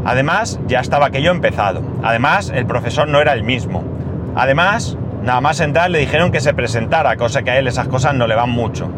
Además, 0.05 0.59
ya 0.67 0.81
estaba 0.81 1.07
aquello 1.07 1.31
empezado. 1.31 1.83
Además, 2.03 2.51
el 2.55 2.67
profesor 2.67 3.09
no 3.09 3.21
era 3.21 3.35
el 3.35 3.45
mismo. 3.45 3.85
Además, 4.35 4.97
nada 5.23 5.41
más 5.41 5.61
entrar 5.61 5.91
le 5.91 5.99
dijeron 5.99 6.31
que 6.31 6.41
se 6.41 6.55
presentara, 6.55 7.17
cosa 7.17 7.43
que 7.43 7.51
a 7.51 7.59
él 7.59 7.67
esas 7.67 7.89
cosas 7.89 8.15
no 8.15 8.27
le 8.27 8.35
van 8.35 8.51
mucho. 8.51 8.91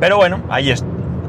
Pero 0.00 0.16
bueno, 0.16 0.40
ahí, 0.48 0.74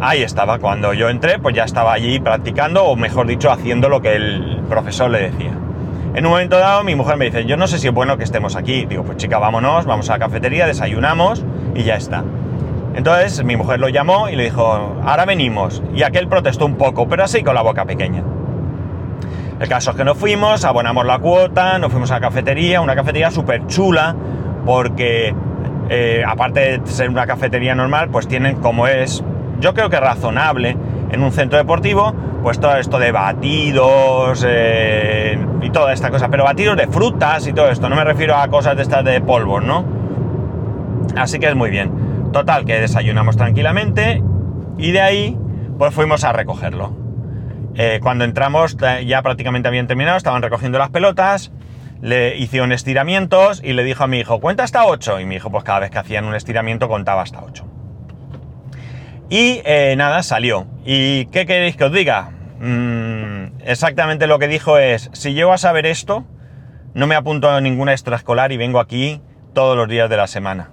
ahí 0.02 0.24
estaba. 0.24 0.60
Cuando 0.60 0.94
yo 0.94 1.10
entré, 1.10 1.40
pues 1.40 1.56
ya 1.56 1.64
estaba 1.64 1.94
allí 1.94 2.20
practicando, 2.20 2.84
o 2.86 2.96
mejor 2.96 3.28
dicho, 3.28 3.52
haciendo 3.52 3.90
lo 3.90 4.02
que 4.02 4.16
el 4.16 4.62
profesor 4.68 5.12
le 5.12 5.30
decía. 5.30 5.52
En 6.16 6.26
un 6.26 6.32
momento 6.32 6.58
dado 6.58 6.84
mi 6.84 6.96
mujer 6.96 7.18
me 7.18 7.26
dice, 7.26 7.46
yo 7.46 7.58
no 7.58 7.68
sé 7.68 7.80
si 7.80 7.88
es 7.88 7.94
bueno 7.94 8.18
que 8.18 8.24
estemos 8.24 8.56
aquí. 8.56 8.86
Digo, 8.86 9.04
pues 9.04 9.18
chica, 9.18 9.40
vámonos, 9.40 9.86
vamos 9.86 10.10
a 10.10 10.14
la 10.14 10.20
cafetería, 10.20 10.68
desayunamos 10.68 11.44
y 11.74 11.84
ya 11.84 11.96
está. 11.96 12.24
Entonces 12.96 13.44
mi 13.44 13.56
mujer 13.56 13.80
lo 13.80 13.90
llamó 13.90 14.30
y 14.30 14.36
le 14.36 14.44
dijo, 14.44 15.02
ahora 15.04 15.26
venimos. 15.26 15.82
Y 15.96 16.04
aquel 16.04 16.28
protestó 16.28 16.66
un 16.66 16.76
poco, 16.76 17.08
pero 17.08 17.24
así 17.24 17.44
con 17.44 17.56
la 17.56 17.64
boca 17.64 17.86
pequeña. 17.86 18.24
El 19.60 19.68
caso 19.70 19.92
es 19.92 19.98
que 19.98 20.04
nos 20.04 20.18
fuimos, 20.18 20.66
abonamos 20.66 21.06
la 21.06 21.20
cuota, 21.20 21.78
nos 21.78 21.92
fuimos 21.92 22.12
a 22.12 22.16
la 22.16 22.22
cafetería, 22.22 22.82
una 22.82 22.96
cafetería 22.96 23.32
súper 23.32 23.66
chula, 23.68 24.16
porque 24.66 25.34
eh, 25.90 26.24
aparte 26.26 26.80
de 26.80 26.88
ser 26.88 27.10
una 27.10 27.28
cafetería 27.28 27.76
normal, 27.76 28.10
pues 28.10 28.28
tienen 28.28 28.58
como 28.58 28.88
es 28.88 29.24
yo 29.60 29.74
creo 29.74 29.90
que 29.90 30.00
razonable 30.00 30.76
en 31.12 31.24
un 31.24 31.32
centro 31.32 31.58
deportivo, 31.58 32.14
pues 32.42 32.60
todo 32.60 32.76
esto 32.76 33.00
de 33.00 33.12
batidos 33.12 34.44
eh, 34.46 35.38
y 35.62 35.70
toda 35.70 35.94
esta 35.94 36.10
cosa, 36.10 36.28
pero 36.30 36.44
batidos 36.44 36.76
de 36.76 36.88
frutas 36.88 37.48
y 37.48 37.54
todo 37.54 37.70
esto, 37.70 37.88
no 37.88 37.96
me 37.96 38.04
refiero 38.04 38.36
a 38.36 38.48
cosas 38.50 38.76
de 38.76 38.82
estas 38.82 39.06
de 39.06 39.22
polvos, 39.22 39.64
¿no? 39.64 39.86
Así 41.16 41.40
que 41.40 41.48
es 41.48 41.56
muy 41.56 41.70
bien. 41.70 42.32
Total, 42.34 42.66
que 42.66 42.80
desayunamos 42.80 43.38
tranquilamente 43.38 44.24
y 44.78 44.92
de 44.92 45.02
ahí 45.02 45.38
pues 45.78 45.94
fuimos 45.94 46.24
a 46.24 46.34
recogerlo. 46.34 47.03
Eh, 47.76 48.00
cuando 48.02 48.24
entramos 48.24 48.78
ya 49.06 49.22
prácticamente 49.22 49.68
habían 49.68 49.88
terminado, 49.88 50.18
estaban 50.18 50.42
recogiendo 50.42 50.78
las 50.78 50.90
pelotas, 50.90 51.52
le 52.02 52.38
hicieron 52.38 52.72
estiramientos 52.72 53.62
y 53.64 53.74
le 53.74 53.84
dijo 53.84 54.04
a 54.04 54.08
mi 54.08 54.20
hijo, 54.20 54.40
cuenta 54.40 54.64
hasta 54.64 54.86
8. 54.86 55.22
Y 55.22 55.26
mi 55.26 55.36
hijo 55.36 55.50
pues 55.50 55.64
cada 55.64 55.80
vez 55.80 55.90
que 55.90 56.00
hacían 56.00 56.26
un 56.26 56.36
estiramiento 56.36 56.88
contaba 56.88 57.22
hasta 57.22 57.42
8. 57.42 57.66
Y 59.30 59.62
eh, 59.66 59.96
nada, 59.98 60.22
salió. 60.22 60.68
¿Y 60.86 61.28
qué 61.28 61.46
queréis 61.46 61.78
que 61.78 61.86
os 61.86 61.92
diga? 61.92 62.32
Mm, 62.60 63.62
exactamente 63.66 64.28
lo 64.28 64.38
que 64.38 64.48
dijo 64.48 64.78
es, 64.78 65.10
si 65.14 65.34
llego 65.34 65.54
a 65.54 65.58
saber 65.58 65.86
esto, 65.86 66.26
no 66.94 67.08
me 67.08 67.16
apunto 67.16 67.50
a 67.50 67.60
ninguna 67.62 67.94
extraescolar 67.94 68.52
y 68.52 68.58
vengo 68.58 68.80
aquí 68.80 69.22
todos 69.54 69.76
los 69.76 69.88
días 69.88 70.10
de 70.10 70.18
la 70.18 70.28
semana. 70.28 70.72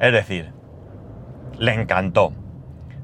Es 0.00 0.12
decir, 0.12 0.52
le 1.58 1.74
encantó. 1.74 2.32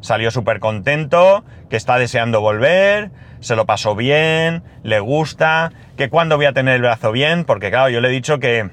Salió 0.05 0.31
súper 0.31 0.61
contento, 0.61 1.47
que 1.71 1.77
está 1.77 1.97
deseando 1.97 2.43
volver, 2.43 3.11
se 3.41 3.57
lo 3.57 3.65
pasó 3.65 3.97
bien, 3.97 4.63
le 4.83 5.01
gusta, 5.01 5.73
que 5.97 6.11
cuando 6.11 6.37
voy 6.37 6.45
a 6.45 6.53
tener 6.53 6.75
el 6.75 6.83
brazo 6.83 7.11
bien, 7.11 7.47
porque 7.47 7.71
claro, 7.71 7.89
yo 7.89 8.03
le 8.03 8.09
he 8.09 8.11
dicho 8.11 8.39
que, 8.39 8.69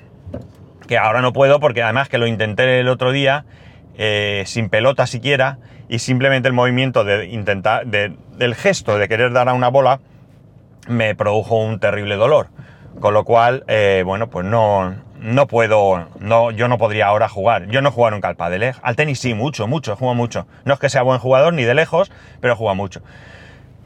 que 0.89 0.97
ahora 0.97 1.21
no 1.21 1.31
puedo, 1.31 1.61
porque 1.61 1.83
además 1.83 2.09
que 2.09 2.17
lo 2.17 2.27
intenté 2.27 2.81
el 2.81 2.89
otro 2.89 3.13
día, 3.13 3.45
eh, 3.97 4.43
sin 4.45 4.67
pelota 4.67 5.07
siquiera, 5.07 5.59
y 5.87 5.99
simplemente 5.99 6.49
el 6.49 6.53
movimiento 6.53 7.05
de 7.05 7.27
intentar, 7.27 7.87
del 7.87 8.55
gesto 8.55 8.97
de 8.97 9.07
querer 9.07 9.31
dar 9.31 9.47
a 9.47 9.53
una 9.53 9.69
bola, 9.69 10.01
me 10.89 11.15
produjo 11.15 11.55
un 11.55 11.79
terrible 11.79 12.17
dolor. 12.17 12.49
Con 12.99 13.13
lo 13.13 13.23
cual, 13.23 13.63
eh, 13.69 14.03
bueno, 14.05 14.29
pues 14.29 14.45
no, 14.45 14.93
no 15.21 15.45
puedo, 15.45 16.07
no, 16.19 16.49
yo 16.49 16.67
no 16.67 16.79
podría 16.79 17.05
ahora 17.05 17.29
jugar. 17.29 17.67
Yo 17.67 17.81
no 17.83 17.91
juego 17.91 18.09
nunca 18.09 18.27
al 18.27 18.35
pádel, 18.35 18.63
¿eh? 18.63 18.73
Al 18.81 18.95
tenis 18.95 19.19
sí, 19.19 19.35
mucho, 19.35 19.67
mucho, 19.67 19.95
juego 19.95 20.15
mucho. 20.15 20.47
No 20.65 20.73
es 20.73 20.79
que 20.79 20.89
sea 20.89 21.03
buen 21.03 21.19
jugador 21.19 21.53
ni 21.53 21.63
de 21.63 21.75
lejos, 21.75 22.11
pero 22.39 22.55
juega 22.55 22.73
mucho. 22.73 23.01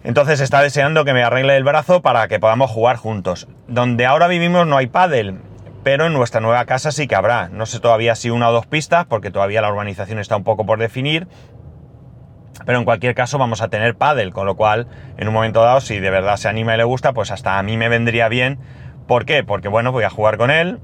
Entonces 0.05 0.39
está 0.39 0.61
deseando 0.61 1.03
que 1.03 1.13
me 1.13 1.23
arregle 1.23 1.57
el 1.57 1.65
brazo 1.65 2.01
para 2.01 2.29
que 2.29 2.39
podamos 2.39 2.71
jugar 2.71 2.95
juntos. 2.95 3.49
Donde 3.67 4.05
ahora 4.05 4.27
vivimos 4.27 4.65
no 4.65 4.77
hay 4.77 4.87
pádel, 4.87 5.39
pero 5.83 6.05
en 6.05 6.13
nuestra 6.13 6.39
nueva 6.39 6.63
casa 6.65 6.93
sí 6.93 7.05
que 7.05 7.15
habrá. 7.15 7.49
No 7.49 7.65
sé 7.65 7.81
todavía 7.81 8.15
si 8.15 8.29
una 8.29 8.49
o 8.49 8.53
dos 8.53 8.65
pistas, 8.65 9.05
porque 9.05 9.29
todavía 9.29 9.61
la 9.61 9.69
urbanización 9.69 10.19
está 10.19 10.37
un 10.37 10.45
poco 10.45 10.65
por 10.65 10.79
definir. 10.79 11.27
Pero 12.65 12.77
en 12.77 12.85
cualquier 12.85 13.13
caso 13.13 13.37
vamos 13.37 13.61
a 13.61 13.67
tener 13.67 13.95
pádel, 13.95 14.31
con 14.31 14.45
lo 14.45 14.55
cual 14.55 14.87
en 15.17 15.27
un 15.27 15.33
momento 15.33 15.61
dado, 15.61 15.81
si 15.81 15.99
de 15.99 16.09
verdad 16.09 16.37
se 16.37 16.47
anima 16.47 16.75
y 16.75 16.77
le 16.77 16.85
gusta, 16.85 17.11
pues 17.11 17.29
hasta 17.31 17.59
a 17.59 17.63
mí 17.63 17.75
me 17.75 17.89
vendría 17.89 18.29
bien. 18.29 18.57
¿Por 19.05 19.25
qué? 19.25 19.43
Porque 19.43 19.67
bueno, 19.67 19.91
voy 19.91 20.05
a 20.05 20.09
jugar 20.09 20.37
con 20.37 20.49
él, 20.49 20.79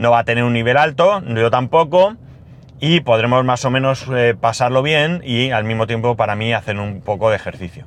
no 0.00 0.10
va 0.10 0.20
a 0.20 0.24
tener 0.24 0.44
un 0.44 0.54
nivel 0.54 0.78
alto, 0.78 1.22
yo 1.26 1.50
tampoco, 1.50 2.16
y 2.80 3.00
podremos 3.00 3.44
más 3.44 3.66
o 3.66 3.70
menos 3.70 4.06
eh, 4.16 4.34
pasarlo 4.34 4.82
bien 4.82 5.20
y 5.22 5.50
al 5.50 5.64
mismo 5.64 5.86
tiempo 5.86 6.16
para 6.16 6.34
mí 6.36 6.54
hacer 6.54 6.78
un 6.78 7.02
poco 7.02 7.28
de 7.28 7.36
ejercicio. 7.36 7.84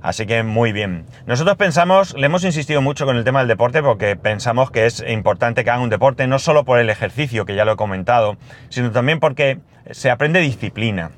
Así 0.00 0.26
que 0.26 0.44
muy 0.44 0.70
bien. 0.70 1.06
Nosotros 1.26 1.56
pensamos, 1.56 2.16
le 2.16 2.26
hemos 2.26 2.44
insistido 2.44 2.80
mucho 2.82 3.04
con 3.04 3.16
el 3.16 3.24
tema 3.24 3.40
del 3.40 3.48
deporte 3.48 3.82
porque 3.82 4.14
pensamos 4.14 4.70
que 4.70 4.86
es 4.86 5.04
importante 5.08 5.64
que 5.64 5.70
haga 5.70 5.82
un 5.82 5.90
deporte 5.90 6.28
no 6.28 6.38
solo 6.38 6.64
por 6.64 6.78
el 6.78 6.88
ejercicio, 6.88 7.44
que 7.44 7.56
ya 7.56 7.64
lo 7.64 7.72
he 7.72 7.76
comentado, 7.76 8.36
sino 8.68 8.92
también 8.92 9.18
porque 9.18 9.58
se 9.90 10.08
aprende 10.08 10.38
disciplina. 10.38 11.10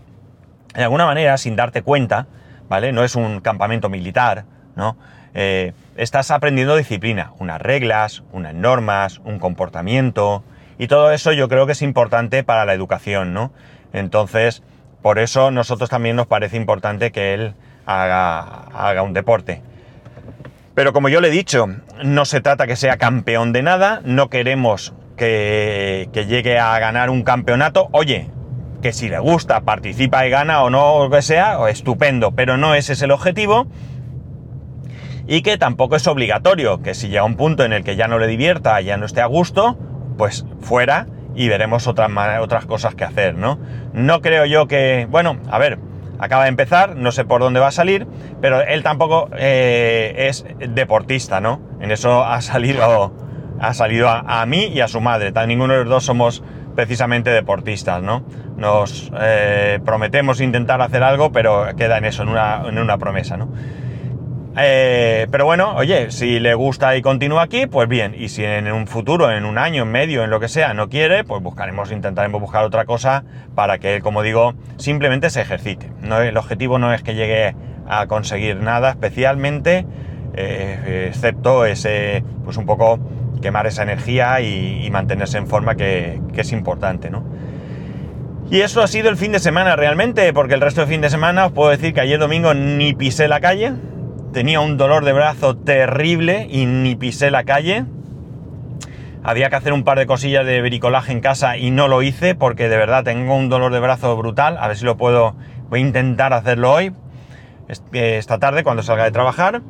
De 0.75 0.85
alguna 0.85 1.05
manera, 1.05 1.37
sin 1.37 1.57
darte 1.57 1.83
cuenta, 1.83 2.27
¿vale? 2.71 2.93
No 2.93 3.05
es 3.05 3.17
un 3.17 3.41
campamento 3.41 3.91
militar, 3.91 4.47
¿no? 4.77 4.97
Eh, 5.35 5.73
estás 5.97 6.31
aprendiendo 6.31 6.77
disciplina, 6.77 7.33
unas 7.39 7.61
reglas, 7.61 8.23
unas 8.33 8.55
normas, 8.55 9.21
un 9.25 9.39
comportamiento, 9.39 10.43
y 10.79 10.89
todo 10.89 11.13
eso 11.13 11.33
yo 11.33 11.49
creo 11.49 11.67
que 11.67 11.73
es 11.73 11.83
importante 11.83 12.45
para 12.45 12.65
la 12.65 12.75
educación, 12.75 13.33
¿no? 13.33 13.53
Entonces, 13.93 14.63
por 15.01 15.19
eso 15.19 15.51
nosotros 15.51 15.91
también 15.91 16.17
nos 16.17 16.27
parece 16.27 16.57
importante 16.57 17.13
que 17.13 17.35
él 17.35 17.55
haga, 17.87 19.03
un 19.03 19.13
deporte. 19.13 19.63
Pero 20.75 20.93
como 20.93 21.09
yo 21.09 21.21
le 21.21 21.29
he 21.29 21.33
dicho, 21.33 21.67
no 22.03 22.25
se 22.25 22.41
trata 22.41 22.67
que 22.67 22.77
sea 22.77 22.97
campeón 22.97 23.53
de 23.53 23.63
nada, 23.63 24.01
no 24.05 24.31
queremos 24.31 24.95
que, 25.17 26.09
que 26.13 26.27
llegue 26.27 26.59
a 26.59 26.79
ganar 26.79 27.11
un 27.11 27.23
campeonato. 27.23 27.89
Oye, 27.93 28.31
que 28.81 28.93
si 28.93 29.09
le 29.09 29.19
gusta, 29.19 29.61
participa 29.61 30.27
y 30.27 30.31
gana 30.31 30.63
o 30.63 30.71
no, 30.71 30.95
o 30.95 31.11
que 31.11 31.23
sea, 31.23 31.59
estupendo, 31.69 32.33
pero 32.33 32.57
no 32.57 32.75
ese 32.75 32.95
es 32.95 33.03
el 33.03 33.11
objetivo 33.11 33.67
y 35.27 35.43
que 35.43 35.59
tampoco 35.59 35.97
es 35.97 36.07
obligatorio, 36.07 36.83
que 36.83 36.95
si 36.95 37.09
llega 37.09 37.25
un 37.25 37.37
punto 37.37 37.65
en 37.65 37.73
el 37.73 37.85
que 37.85 37.97
ya 37.97 38.09
no 38.09 38.19
le 38.19 38.27
divierta, 38.27 38.81
ya 38.81 38.97
no 38.97 39.07
esté 39.07 39.21
a 39.21 39.27
gusto, 39.27 39.77
pues 40.19 40.45
fuera 40.61 41.07
y 41.35 41.49
veremos 41.49 41.87
otras, 41.87 42.11
otras 42.41 42.67
cosas 42.67 42.95
que 42.95 43.05
hacer, 43.05 43.35
¿no? 43.35 43.59
No 43.93 44.21
creo 44.21 44.45
yo 44.45 44.67
que, 44.67 45.07
bueno, 45.11 45.39
a 45.51 45.59
ver, 45.59 45.79
acaba 46.19 46.45
de 46.45 46.51
empezar, 46.51 46.97
no 46.97 47.13
sé 47.13 47.25
por 47.25 47.41
dónde 47.41 47.61
va 47.61 47.69
a 47.69 47.73
salir, 47.73 48.07
pero 48.41 48.61
él 48.63 48.83
tampoco 48.83 49.29
eh, 49.37 50.15
es 50.29 50.45
deportista, 50.59 51.41
¿no? 51.41 51.61
En 51.81 51.91
eso 51.91 52.25
ha 52.25 52.41
salido, 52.41 53.13
ha 53.59 53.75
salido 53.75 54.09
a, 54.09 54.47
mí 54.47 54.67
y 54.67 54.81
a 54.81 54.89
su 54.89 55.01
madre, 55.01 55.33
ninguno 55.47 55.75
de 55.75 55.81
los 55.81 55.89
dos 55.89 56.05
somos 56.05 56.43
precisamente 56.75 57.31
deportistas, 57.31 58.03
¿no? 58.03 58.25
Nos 58.57 59.11
eh, 59.21 59.81
prometemos 59.85 60.41
intentar 60.41 60.81
hacer 60.81 61.03
algo, 61.03 61.33
pero 61.33 61.75
queda 61.77 61.99
en 61.99 62.05
eso, 62.05 62.23
en 62.23 62.29
una, 62.29 62.63
en 62.67 62.79
una 62.79 62.99
promesa, 62.99 63.37
¿no? 63.37 63.49
Eh, 64.57 65.27
pero 65.31 65.47
bueno, 65.47 65.75
oye, 65.77 66.11
si 66.11 66.39
le 66.39 66.55
gusta 66.55 66.95
y 66.97 67.03
continúa 67.03 67.43
aquí, 67.43 67.67
pues 67.67 67.89
bien. 67.89 68.15
Y 68.17 68.29
si 68.29 68.45
en 68.45 68.71
un 68.71 68.87
futuro, 68.87 69.31
en 69.31 69.45
un 69.45 69.59
año, 69.59 69.85
en 69.85 69.91
medio, 69.91 70.25
en 70.25 70.31
lo 70.31 70.41
que 70.41 70.49
sea, 70.49 70.75
no 70.75 70.89
quiere, 70.89 71.25
pues 71.25 71.43
buscaremos, 71.43 71.91
intentaremos 71.91 72.41
buscar 72.41 72.65
otra 72.65 72.85
cosa 72.85 73.25
para 73.55 73.79
que 73.79 73.97
él, 73.97 74.03
como 74.03 74.23
digo, 74.23 74.55
simplemente 74.77 75.31
se 75.31 75.41
ejercite. 75.41 75.91
No, 76.03 76.21
el 76.21 76.37
objetivo 76.37 76.79
no 76.79 76.93
es 76.93 77.03
que 77.03 77.15
llegue 77.15 77.55
a 77.89 78.07
conseguir 78.07 78.57
nada 78.57 78.91
especialmente, 78.91 79.87
eh, 80.35 81.07
excepto 81.09 81.65
ese, 81.65 82.23
pues 82.45 82.57
un 82.57 82.67
poco 82.67 82.99
quemar 83.41 83.67
esa 83.67 83.83
energía 83.83 84.41
y, 84.41 84.89
mantenerse 84.91 85.39
en 85.39 85.47
forma 85.47 85.75
que, 85.75 86.21
es 86.35 86.53
importante, 86.53 87.11
¿no? 87.11 87.25
Y 88.51 88.61
eso 88.61 88.83
ha 88.83 88.87
sido 88.87 89.09
el 89.09 89.17
fin 89.17 89.33
de 89.33 89.39
semana 89.39 89.77
realmente, 89.77 90.31
porque 90.35 90.55
el 90.55 90.61
resto 90.61 90.83
del 90.83 90.91
fin 90.91 91.01
de 91.01 91.09
semana 91.09 91.47
os 91.47 91.53
puedo 91.53 91.71
decir 91.71 91.95
que 91.95 92.03
ayer 92.03 92.19
domingo 92.19 92.53
ni 92.53 92.93
pisé 92.93 93.27
la 93.27 93.41
calle, 93.41 93.73
tenía 94.33 94.61
un 94.61 94.77
dolor 94.77 95.05
de 95.05 95.13
brazo 95.13 95.57
terrible 95.57 96.47
y 96.51 96.67
ni 96.67 96.97
pisé 96.97 97.31
la 97.31 97.45
calle. 97.45 97.85
Había 99.23 99.51
que 99.51 99.57
hacer 99.57 99.73
un 99.73 99.85
par 99.85 99.99
de 99.99 100.07
cosillas 100.07 100.45
de 100.45 100.61
bricolaje 100.63 101.13
en 101.13 101.21
casa 101.21 101.57
y 101.57 101.71
no 101.71 101.87
lo 101.87 102.03
hice 102.03 102.35
porque 102.35 102.69
de 102.69 102.77
verdad 102.77 103.05
tengo 103.05 103.37
un 103.37 103.49
dolor 103.49 103.73
de 103.73 103.79
brazo 103.79 104.17
brutal. 104.17 104.57
A 104.59 104.67
ver 104.67 104.77
si 104.77 104.85
lo 104.85 104.97
puedo, 104.97 105.37
voy 105.69 105.81
a 105.81 105.83
intentar 105.83 106.33
hacerlo 106.33 106.73
hoy, 106.73 106.93
eh, 107.93 108.17
esta 108.19 108.39
tarde 108.39 108.65
cuando 108.65 108.83
salga 108.83 109.05
de 109.05 109.13
trabajar. 109.13 109.63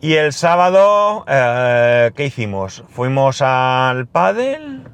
Y 0.00 0.14
el 0.14 0.32
sábado, 0.32 1.24
eh, 1.28 2.12
¿qué 2.14 2.26
hicimos? 2.26 2.84
Fuimos 2.88 3.42
al 3.42 4.06
pádel. 4.06 4.84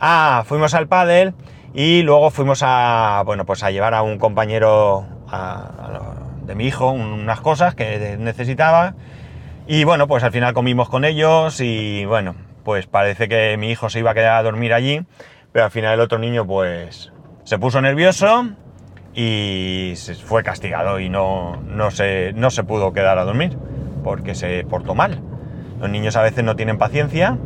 Ah, 0.00 0.42
fuimos 0.44 0.74
al 0.74 0.88
pádel 0.88 1.32
y 1.74 2.02
luego 2.02 2.30
fuimos 2.30 2.62
a, 2.64 3.22
bueno, 3.24 3.46
pues 3.46 3.62
a 3.62 3.70
llevar 3.70 3.94
a 3.94 4.02
un 4.02 4.18
compañero 4.18 5.06
a 5.28 6.21
de 6.46 6.54
mi 6.54 6.66
hijo 6.66 6.90
unas 6.90 7.40
cosas 7.40 7.74
que 7.74 8.16
necesitaba. 8.18 8.94
Y 9.66 9.84
bueno, 9.84 10.08
pues 10.08 10.24
al 10.24 10.32
final 10.32 10.54
comimos 10.54 10.88
con 10.88 11.04
ellos 11.04 11.60
y 11.60 12.04
bueno, 12.04 12.34
pues 12.64 12.86
parece 12.86 13.28
que 13.28 13.56
mi 13.56 13.70
hijo 13.70 13.90
se 13.90 14.00
iba 14.00 14.10
a 14.10 14.14
quedar 14.14 14.34
a 14.34 14.42
dormir 14.42 14.72
allí, 14.72 15.02
pero 15.52 15.64
al 15.64 15.70
final 15.70 15.94
el 15.94 16.00
otro 16.00 16.18
niño 16.18 16.46
pues 16.46 17.12
se 17.44 17.58
puso 17.58 17.80
nervioso 17.80 18.50
y 19.14 19.92
se 19.96 20.14
fue 20.14 20.42
castigado 20.42 21.00
y 21.00 21.08
no, 21.08 21.56
no, 21.66 21.90
se, 21.90 22.32
no 22.34 22.50
se 22.50 22.64
pudo 22.64 22.92
quedar 22.92 23.18
a 23.18 23.24
dormir 23.24 23.56
porque 24.02 24.34
se 24.34 24.64
portó 24.64 24.94
mal. 24.94 25.20
Los 25.80 25.90
niños 25.90 26.16
a 26.16 26.22
veces 26.22 26.44
no 26.44 26.56
tienen 26.56 26.78
paciencia 26.78 27.38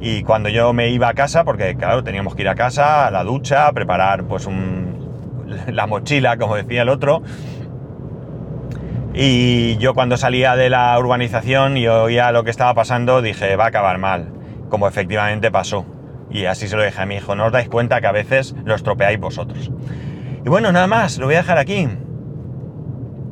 y 0.00 0.22
cuando 0.22 0.48
yo 0.48 0.72
me 0.72 0.88
iba 0.90 1.08
a 1.08 1.14
casa, 1.14 1.44
porque 1.44 1.76
claro, 1.76 2.04
teníamos 2.04 2.34
que 2.34 2.42
ir 2.42 2.48
a 2.48 2.54
casa, 2.54 3.06
a 3.06 3.10
la 3.10 3.24
ducha, 3.24 3.70
preparar 3.72 4.24
pues 4.24 4.48
la 5.68 5.86
mochila, 5.86 6.36
como 6.36 6.56
decía 6.56 6.82
el 6.82 6.88
otro, 6.88 7.22
y 9.18 9.78
yo 9.78 9.94
cuando 9.94 10.18
salía 10.18 10.56
de 10.56 10.68
la 10.68 10.98
urbanización 10.98 11.78
y 11.78 11.88
oía 11.88 12.30
lo 12.32 12.44
que 12.44 12.50
estaba 12.50 12.74
pasando, 12.74 13.22
dije, 13.22 13.56
va 13.56 13.64
a 13.64 13.68
acabar 13.68 13.96
mal, 13.96 14.28
como 14.68 14.86
efectivamente 14.86 15.50
pasó. 15.50 15.86
Y 16.30 16.44
así 16.44 16.68
se 16.68 16.76
lo 16.76 16.84
dije 16.84 17.00
a 17.00 17.06
mi 17.06 17.14
hijo, 17.14 17.34
no 17.34 17.46
os 17.46 17.52
dais 17.52 17.70
cuenta 17.70 18.02
que 18.02 18.06
a 18.08 18.12
veces 18.12 18.54
lo 18.66 18.74
estropeáis 18.74 19.18
vosotros. 19.18 19.70
Y 20.44 20.48
bueno, 20.50 20.70
nada 20.70 20.86
más, 20.86 21.16
lo 21.16 21.24
voy 21.24 21.36
a 21.36 21.38
dejar 21.38 21.56
aquí. 21.56 21.88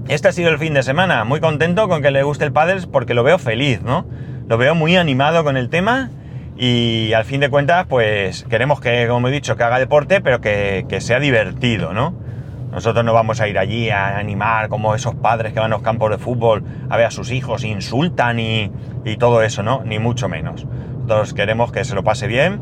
Este 0.08 0.28
ha 0.28 0.32
sido 0.32 0.48
el 0.48 0.58
fin 0.58 0.72
de 0.72 0.82
semana, 0.82 1.24
muy 1.24 1.40
contento 1.40 1.86
con 1.86 2.00
que 2.00 2.10
le 2.10 2.22
guste 2.22 2.46
el 2.46 2.52
paddle 2.52 2.86
porque 2.90 3.12
lo 3.12 3.22
veo 3.22 3.38
feliz, 3.38 3.82
¿no? 3.82 4.06
Lo 4.48 4.56
veo 4.56 4.74
muy 4.74 4.96
animado 4.96 5.44
con 5.44 5.58
el 5.58 5.68
tema 5.68 6.10
y 6.56 7.12
al 7.12 7.26
fin 7.26 7.40
de 7.40 7.50
cuentas, 7.50 7.84
pues 7.88 8.46
queremos 8.48 8.80
que, 8.80 9.06
como 9.06 9.28
he 9.28 9.30
dicho, 9.30 9.56
que 9.56 9.64
haga 9.64 9.78
deporte, 9.78 10.22
pero 10.22 10.40
que, 10.40 10.86
que 10.88 11.02
sea 11.02 11.20
divertido, 11.20 11.92
¿no? 11.92 12.23
Nosotros 12.74 13.04
no 13.04 13.14
vamos 13.14 13.40
a 13.40 13.46
ir 13.46 13.56
allí 13.56 13.88
a 13.88 14.18
animar 14.18 14.68
como 14.68 14.96
esos 14.96 15.14
padres 15.14 15.52
que 15.52 15.60
van 15.60 15.72
a 15.72 15.76
los 15.76 15.82
campos 15.82 16.10
de 16.10 16.18
fútbol 16.18 16.64
a 16.90 16.96
ver 16.96 17.06
a 17.06 17.12
sus 17.12 17.30
hijos, 17.30 17.62
insultan 17.62 18.40
y, 18.40 18.72
y 19.04 19.16
todo 19.16 19.42
eso, 19.42 19.62
¿no? 19.62 19.82
Ni 19.84 20.00
mucho 20.00 20.28
menos. 20.28 20.66
Nosotros 21.02 21.34
queremos 21.34 21.70
que 21.70 21.84
se 21.84 21.94
lo 21.94 22.02
pase 22.02 22.26
bien. 22.26 22.60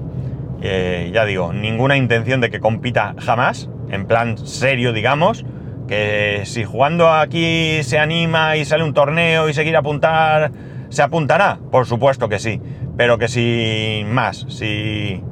Eh, 0.60 1.10
ya 1.14 1.24
digo, 1.24 1.54
ninguna 1.54 1.96
intención 1.96 2.42
de 2.42 2.50
que 2.50 2.60
compita 2.60 3.14
jamás, 3.18 3.70
en 3.88 4.06
plan 4.06 4.36
serio, 4.36 4.92
digamos. 4.92 5.46
Que 5.88 6.42
si 6.44 6.62
jugando 6.64 7.10
aquí 7.10 7.82
se 7.82 7.98
anima 7.98 8.56
y 8.56 8.66
sale 8.66 8.84
un 8.84 8.92
torneo 8.92 9.48
y 9.48 9.54
se 9.54 9.62
quiere 9.62 9.78
apuntar, 9.78 10.52
se 10.90 11.00
apuntará, 11.00 11.58
por 11.70 11.86
supuesto 11.86 12.28
que 12.28 12.38
sí. 12.38 12.60
Pero 12.98 13.16
que 13.16 13.28
sin 13.28 14.12
más, 14.12 14.44
si, 14.50 15.22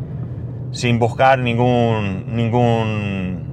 sin 0.71 0.99
buscar 0.99 1.39
ningún, 1.39 2.35
ningún 2.35 3.50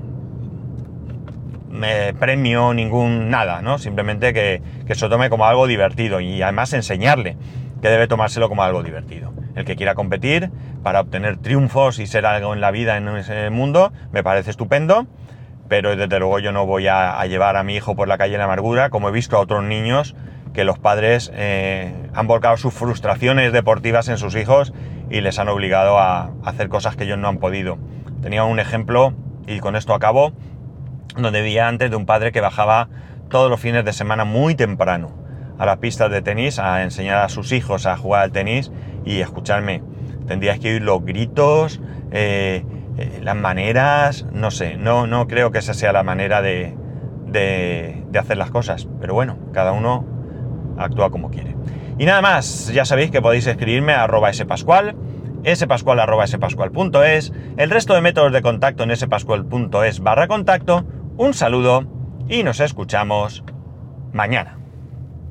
eh, 1.83 2.13
premio, 2.19 2.73
ningún 2.73 3.29
nada, 3.29 3.61
¿no? 3.61 3.77
Simplemente 3.77 4.33
que, 4.33 4.61
que 4.85 4.95
se 4.95 5.09
tome 5.09 5.29
como 5.29 5.45
algo 5.45 5.67
divertido 5.67 6.19
y 6.19 6.41
además 6.41 6.73
enseñarle 6.73 7.37
que 7.81 7.89
debe 7.89 8.07
tomárselo 8.07 8.49
como 8.49 8.63
algo 8.63 8.83
divertido. 8.83 9.33
El 9.55 9.65
que 9.65 9.75
quiera 9.75 9.95
competir 9.95 10.51
para 10.83 11.01
obtener 11.01 11.37
triunfos 11.37 11.99
y 11.99 12.07
ser 12.07 12.25
algo 12.25 12.53
en 12.53 12.61
la 12.61 12.71
vida 12.71 12.97
en 12.97 13.07
ese 13.09 13.49
mundo, 13.49 13.91
me 14.11 14.23
parece 14.23 14.51
estupendo, 14.51 15.07
pero 15.67 15.95
desde 15.95 16.19
luego 16.19 16.39
yo 16.39 16.51
no 16.51 16.65
voy 16.65 16.87
a, 16.87 17.25
llevar 17.25 17.57
a 17.57 17.63
mi 17.63 17.75
hijo 17.75 17.95
por 17.95 18.07
la 18.07 18.17
calle 18.17 18.33
de 18.33 18.37
la 18.37 18.45
amargura, 18.45 18.89
como 18.89 19.09
he 19.09 19.11
visto 19.11 19.37
a 19.37 19.39
otros 19.39 19.63
niños 19.63 20.15
que 20.53 20.63
los 20.63 20.79
padres 20.79 21.31
eh, 21.35 21.93
han 22.13 22.27
volcado 22.27 22.57
sus 22.57 22.73
frustraciones 22.73 23.53
deportivas 23.53 24.07
en 24.07 24.17
sus 24.17 24.35
hijos 24.35 24.73
y 25.09 25.21
les 25.21 25.37
han 25.39 25.49
obligado 25.49 25.99
a 25.99 26.31
hacer 26.43 26.69
cosas 26.69 26.95
que 26.95 27.03
ellos 27.03 27.17
no 27.17 27.27
han 27.27 27.37
podido. 27.37 27.77
Tenía 28.21 28.43
un 28.43 28.59
ejemplo, 28.59 29.13
y 29.45 29.59
con 29.59 29.75
esto 29.75 29.93
acabo, 29.93 30.33
donde 31.17 31.41
vi 31.41 31.57
antes 31.57 31.89
de 31.89 31.95
un 31.95 32.05
padre 32.05 32.31
que 32.31 32.41
bajaba 32.41 32.89
todos 33.29 33.49
los 33.49 33.59
fines 33.59 33.83
de 33.83 33.93
semana 33.93 34.23
muy 34.23 34.55
temprano 34.55 35.11
a 35.57 35.65
las 35.65 35.77
pistas 35.77 36.11
de 36.11 36.21
tenis 36.21 36.59
a 36.59 36.83
enseñar 36.83 37.23
a 37.23 37.29
sus 37.29 37.51
hijos 37.51 37.85
a 37.85 37.97
jugar 37.97 38.23
al 38.23 38.31
tenis 38.31 38.71
y 39.05 39.19
escucharme. 39.19 39.83
Tendrías 40.27 40.59
que 40.59 40.73
oír 40.73 40.81
los 40.81 41.03
gritos, 41.03 41.81
eh, 42.11 42.63
eh, 42.97 43.19
las 43.23 43.35
maneras, 43.35 44.25
no 44.31 44.51
sé, 44.51 44.77
no, 44.77 45.07
no 45.07 45.27
creo 45.27 45.51
que 45.51 45.59
esa 45.59 45.73
sea 45.73 45.91
la 45.93 46.03
manera 46.03 46.41
de, 46.41 46.75
de, 47.27 48.19
hacer 48.19 48.37
las 48.37 48.51
cosas. 48.51 48.87
Pero 48.99 49.13
bueno, 49.13 49.37
cada 49.53 49.71
uno 49.71 50.05
actúa 50.77 51.09
como 51.09 51.29
quiere. 51.29 51.55
Y 51.97 52.05
nada 52.05 52.21
más, 52.21 52.71
ya 52.73 52.85
sabéis 52.85 53.11
que 53.11 53.21
podéis 53.21 53.47
escribirme 53.47 53.93
a 53.93 54.03
arroba 54.03 54.31
spascual, 54.31 54.95
spascual 55.55 55.99
spascual.es, 56.27 57.33
el 57.57 57.69
resto 57.69 57.93
de 57.93 58.01
métodos 58.01 58.31
de 58.33 58.41
contacto 58.41 58.83
en 58.83 58.95
spascual.es 58.95 59.99
barra 60.01 60.27
contacto. 60.27 60.85
Un 61.17 61.33
saludo 61.33 61.83
y 62.29 62.43
nos 62.43 62.59
escuchamos 62.59 63.43
mañana. 64.13 64.56